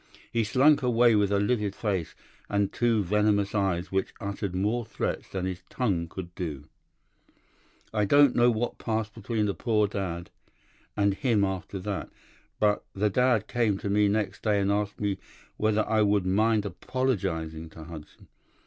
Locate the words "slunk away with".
0.43-1.31